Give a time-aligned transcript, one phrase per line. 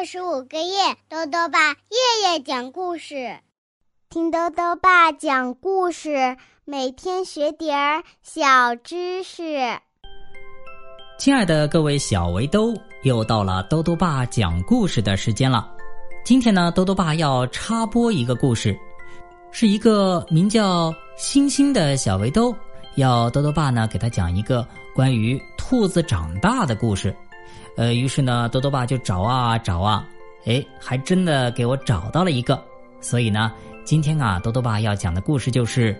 [0.00, 3.36] 六十五个月，豆豆爸夜夜讲故事，
[4.08, 9.58] 听豆豆爸讲故事，每天学点儿小知识。
[11.18, 15.70] 亲爱的各位小围兜，又到了豆豆爸讲故事的时间了。
[16.24, 18.74] 今天呢，豆豆爸要插播一个故事，
[19.52, 22.56] 是一个名叫星星的小围兜，
[22.94, 27.14] 要豆豆爸呢给他讲一个关于兔子长大的故事。
[27.76, 30.06] 呃，于是呢，多多爸就找啊找啊，
[30.44, 32.62] 哎，还真的给我找到了一个。
[33.00, 33.52] 所以呢，
[33.84, 35.98] 今天啊，多多爸要讲的故事就是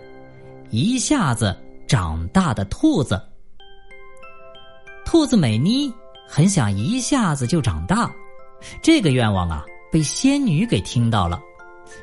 [0.69, 3.21] 一下子长大的兔子。
[5.05, 5.91] 兔子美妮
[6.27, 8.09] 很想一下子就长大，
[8.81, 11.41] 这个愿望啊，被仙女给听到了。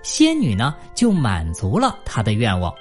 [0.02, 2.74] 仙女呢，就满足了她的愿望。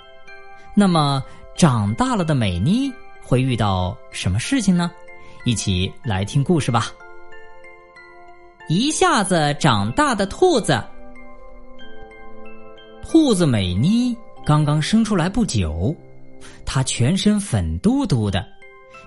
[0.76, 1.24] 那么，
[1.56, 2.92] 长大了的美妮
[3.24, 4.92] 会遇到什么事情呢？
[5.48, 6.92] 一起来听故事吧。
[8.68, 10.84] 一下子长大的兔子，
[13.02, 14.14] 兔子美妮
[14.46, 15.96] 刚刚生出来不久，
[16.66, 18.46] 它全身粉嘟嘟的，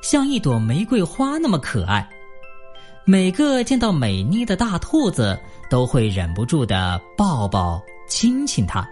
[0.01, 2.09] 像一朵玫瑰花那么可爱。
[3.05, 5.39] 每个见到美妮的大兔子
[5.69, 8.89] 都会忍不住的抱抱亲亲它。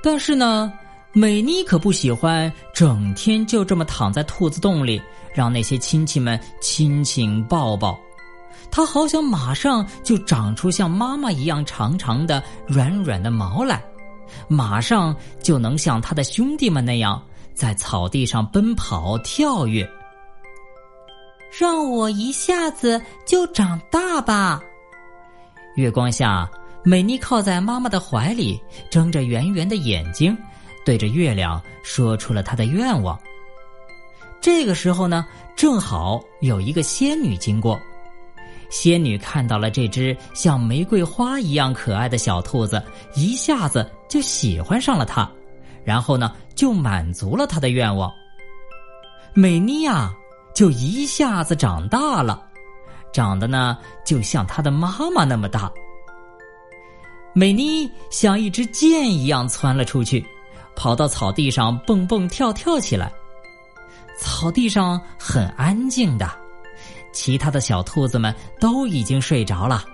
[0.00, 0.72] 但是呢。
[1.16, 5.00] 美妮可不喜欢整天就这么躺在兔子洞里，
[5.32, 7.96] 让那些亲戚们亲亲抱抱。
[8.68, 13.80] 她好想马上就长出像妈妈一样长长的、软软的毛来，
[14.48, 17.22] 马上就能像她的兄弟们那样
[17.54, 19.88] 在草地上奔跑跳跃。
[21.56, 24.60] 让我一下子就长大吧！
[25.76, 26.50] 月光下，
[26.82, 30.36] 美妮靠在妈妈的怀里，睁着圆圆的眼睛。
[30.84, 33.18] 对着月亮说出了他的愿望。
[34.40, 37.80] 这个时候呢，正好有一个仙女经过。
[38.70, 42.82] 仙女看到了这只像玫瑰花一样可爱的小兔子，
[43.14, 45.30] 一下子就喜欢上了它，
[45.84, 48.12] 然后呢，就满足了她的愿望。
[49.32, 50.12] 美妮呀，
[50.54, 52.44] 就一下子长大了，
[53.12, 55.72] 长得呢，就像她的妈妈那么大。
[57.32, 60.24] 美妮像一支箭一样窜了出去。
[60.76, 63.12] 跑到草地上蹦蹦跳跳起来，
[64.18, 66.30] 草地上很安静的，
[67.12, 69.84] 其他的小兔子们都已经睡着了，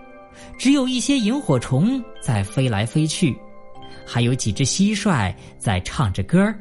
[0.59, 3.39] 只有一些萤火虫在飞来飞去，
[4.07, 6.59] 还有几只蟋蟀在唱着歌儿。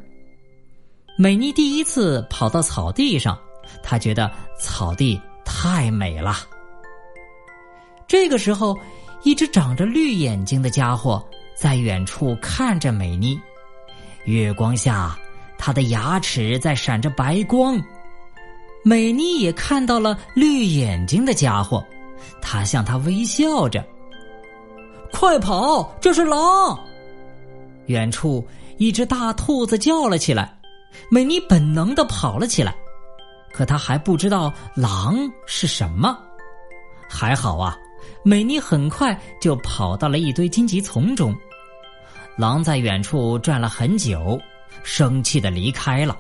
[1.18, 3.38] 美妮第一次跑到草地上，
[3.84, 6.38] 她觉得草地太美了。
[8.08, 8.76] 这个时候，
[9.24, 11.24] 一只长着绿眼睛的家伙
[11.56, 13.40] 在远处看着美妮。
[14.26, 15.18] 月光下，
[15.58, 17.82] 他的牙齿在闪着白光。
[18.84, 21.84] 美妮也看到了绿眼睛的家伙，
[22.42, 23.86] 他向他微笑着。
[25.12, 25.94] 快跑！
[26.00, 26.80] 这是狼！
[27.88, 28.48] 远处
[28.78, 30.56] 一只大兔子叫了起来。
[31.10, 32.76] 美妮本能的跑了起来，
[33.52, 36.18] 可她还不知道狼是什么。
[37.08, 37.76] 还好啊，
[38.24, 41.36] 美妮很快就跑到了一堆荆棘丛中。
[42.40, 44.40] 狼在远处转了很久，
[44.82, 46.18] 生气的离开了。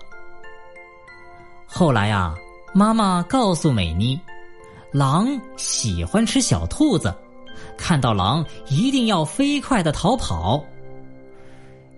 [1.66, 2.36] 后来啊，
[2.74, 4.20] 妈妈告诉美妮，
[4.92, 7.16] 狼喜欢吃小兔子，
[7.78, 10.62] 看到狼一定要飞快的逃跑。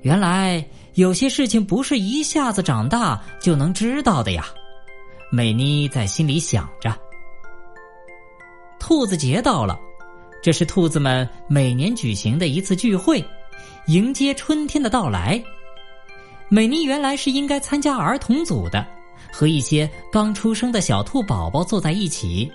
[0.03, 4.45] 原来有些事情不是一下子长大就能知道的呀。
[5.31, 6.95] 美妮在心里想着。
[8.79, 9.79] 兔子节到了，
[10.43, 13.19] 这是兔子们每年举行的一次聚会。
[13.87, 15.41] 迎接春天的到来，
[16.49, 18.85] 美妮原来是应该参加儿童组的，
[19.31, 22.51] 和一些刚出生的小兔宝宝坐在一起，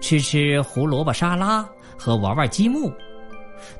[0.00, 2.92] 吃吃胡萝卜沙拉和玩玩积木。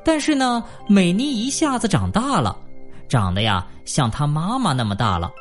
[0.03, 2.59] 但是呢，美妮一下子长大了，
[3.07, 5.31] 长得呀像她妈妈那么大了，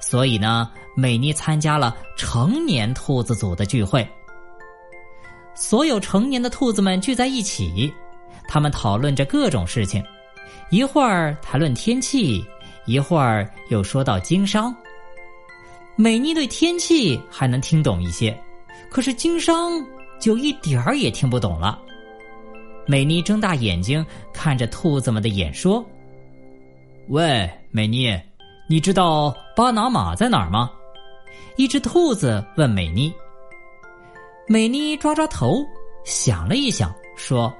[0.00, 4.08] 所以呢，美妮参加了成年兔子组的聚会。
[5.54, 7.92] 所有成年的兔子们聚在一起，
[8.48, 10.02] 他们讨论着各种事情。
[10.70, 12.44] 一会儿谈论天气，
[12.86, 14.74] 一会儿又说到经商。
[15.96, 18.38] 美妮对天气还能听懂一些，
[18.88, 19.84] 可是经商
[20.20, 21.78] 就一点儿也听不懂了。
[22.86, 25.84] 美妮睁大眼睛看着兔子们的眼说
[27.08, 28.18] ：“喂，美妮，
[28.68, 30.70] 你知道巴拿马在哪儿吗？”
[31.56, 33.12] 一只兔子问美妮。
[34.46, 35.64] 美妮抓抓头，
[36.04, 37.52] 想了一想，说。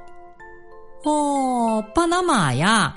[1.04, 2.94] 哦，巴拿马呀，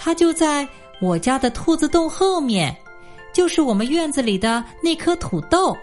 [0.00, 0.66] 它就在
[1.00, 2.74] 我家的兔子洞后面，
[3.32, 5.76] 就是我们院子里的那颗土豆。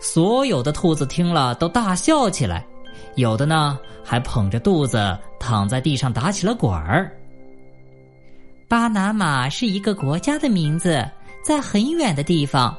[0.00, 2.64] 所有的兔子听了都大笑起来，
[3.16, 7.10] 有的呢还捧着肚子躺在地上打起了滚儿。
[8.68, 11.04] 巴拿马是一个国家的名字，
[11.44, 12.74] 在很远的地方。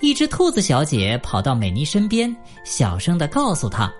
[0.00, 2.34] 一只兔子小姐跑到美妮身边，
[2.64, 3.92] 小声的告诉她。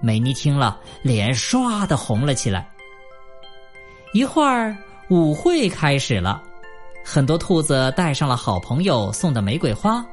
[0.00, 2.70] 美妮听了，脸唰的红了起来。
[4.12, 4.76] 一会儿，
[5.10, 6.42] 舞会开始了，
[7.04, 10.04] 很多兔子带上了好朋友送的玫瑰花，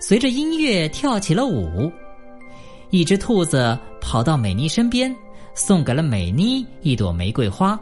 [0.00, 1.90] 随着音乐跳起了舞。
[2.90, 5.14] 一只兔子跑到美妮身边，
[5.54, 7.78] 送给了美妮一朵玫瑰花。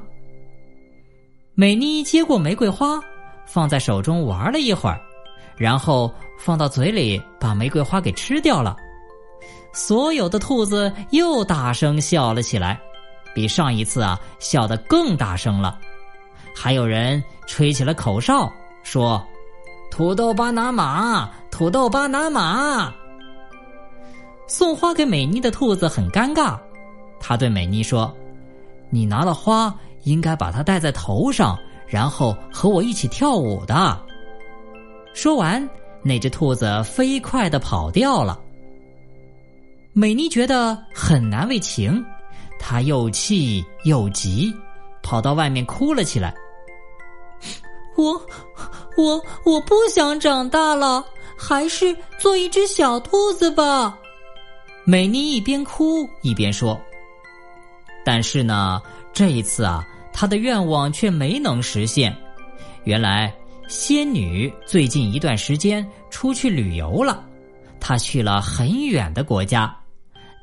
[1.54, 3.00] 美妮接过玫瑰花，
[3.46, 5.00] 放在手中玩了一会儿。
[5.56, 8.76] 然后放到嘴里，把玫瑰花给吃掉了。
[9.72, 12.80] 所有的兔子又大声笑了起来，
[13.34, 15.78] 比上一次啊笑得更大声了。
[16.54, 18.50] 还有人吹起了口哨，
[18.84, 19.22] 说
[19.90, 22.92] ：“土豆巴拿马，土豆巴拿马。”
[24.46, 26.58] 送花给美妮的兔子很尴尬，
[27.18, 28.14] 他对美妮说
[28.90, 31.58] ：“你拿了花，应该把它戴在头上，
[31.88, 34.00] 然后和我一起跳舞的。”
[35.12, 35.68] 说完，
[36.02, 38.38] 那只兔子飞快的跑掉了。
[39.92, 42.04] 美妮觉得很难为情，
[42.66, 44.50] 她又气又急，
[45.02, 46.34] 跑到外面哭了起来。
[47.94, 48.14] 我，
[48.96, 51.04] 我，我不想长大了，
[51.36, 53.98] 还是做一只小兔子吧。
[54.82, 56.80] 美妮一边哭一边说
[58.02, 58.80] ：“但是呢，
[59.12, 62.16] 这一次啊，她的愿望却没能实现。
[62.84, 63.30] 原来。”
[63.66, 67.24] 仙女最近一段时间出去旅游了，
[67.80, 69.74] 她去了很远的国家，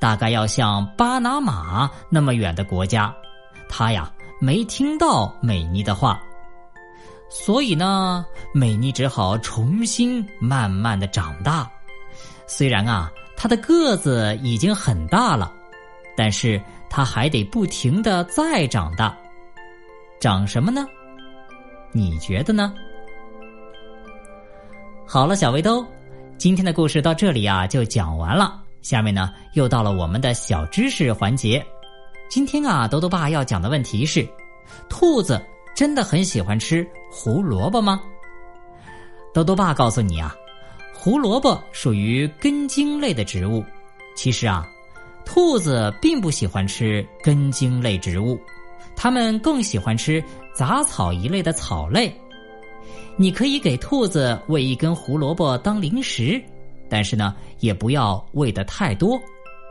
[0.01, 3.13] 大概要像巴拿马那么远的国家。
[3.69, 6.19] 他呀没听到美妮的话，
[7.29, 11.69] 所以呢，美妮只好重新慢慢的长大。
[12.47, 15.53] 虽然啊，她的个子已经很大了，
[16.17, 16.59] 但是
[16.89, 19.15] 她还得不停的再长大。
[20.19, 20.85] 长什么呢？
[21.91, 22.73] 你觉得呢？
[25.07, 25.85] 好了，小围兜，
[26.37, 28.59] 今天的故事到这里啊就讲完了。
[28.81, 31.65] 下面呢又到了我们的小知识环节。
[32.29, 34.27] 今天啊，豆豆爸要讲的问题是：
[34.87, 35.43] 兔子
[35.75, 38.01] 真的很喜欢吃胡萝卜吗？
[39.33, 40.35] 豆豆爸告诉你啊，
[40.93, 43.63] 胡萝卜属于根茎类的植物。
[44.15, 44.65] 其实啊，
[45.25, 48.39] 兔子并不喜欢吃根茎类植物，
[48.95, 50.23] 它们更喜欢吃
[50.53, 52.13] 杂草一类的草类。
[53.17, 56.41] 你可以给兔子喂一根胡萝卜当零食，
[56.89, 59.19] 但是呢，也不要喂的太多，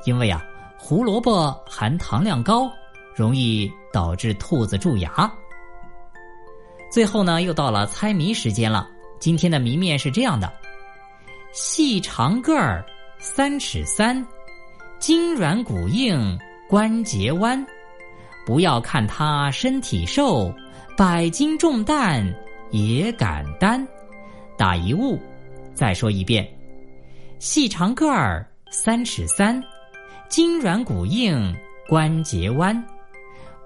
[0.05, 0.45] 因为啊，
[0.79, 2.71] 胡萝卜含糖量高，
[3.15, 5.31] 容易导致兔子蛀牙。
[6.91, 8.89] 最后呢，又到了猜谜时间了。
[9.19, 10.53] 今天的谜面是这样的：
[11.53, 12.85] 细长个儿，
[13.19, 14.27] 三尺三，
[14.99, 16.39] 筋软骨硬，
[16.69, 17.65] 关节弯。
[18.47, 20.53] 不要看它身体瘦，
[20.97, 22.27] 百斤重担。
[22.73, 23.85] 也敢担，
[24.57, 25.19] 打一物。
[25.75, 26.49] 再说一遍，
[27.41, 29.61] 细长个儿，三尺三，
[30.31, 31.53] 筋软骨硬，
[31.89, 32.85] 关节弯。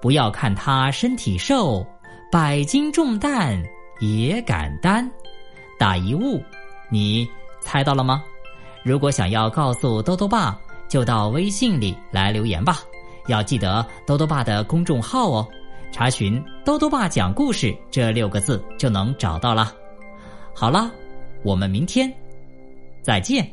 [0.00, 1.87] 不要看他身体瘦，
[2.32, 3.62] 百斤重担
[4.00, 5.08] 也敢担，
[5.78, 6.43] 打一物。
[6.88, 7.29] 你
[7.60, 8.24] 猜到了吗？
[8.82, 10.58] 如果想要告诉豆豆爸，
[10.89, 12.79] 就到微信里来留言吧。
[13.29, 15.46] 要记得豆豆爸的公众号哦。
[15.93, 19.70] 查询“兜兜爸讲故事”这六个字就能找到了。
[20.55, 20.91] 好了，
[21.43, 22.10] 我们明天
[23.03, 23.46] 再见。